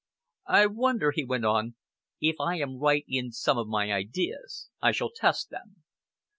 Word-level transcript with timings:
"I 0.47 0.65
wonder," 0.65 1.11
he 1.11 1.23
went 1.23 1.45
on, 1.45 1.75
"if 2.19 2.37
I 2.39 2.57
am 2.59 2.79
right 2.79 3.05
in 3.07 3.31
some 3.31 3.59
of 3.59 3.67
my 3.67 3.91
ideas? 3.93 4.69
I 4.81 4.93
shall 4.93 5.11
test 5.11 5.51
them. 5.51 5.83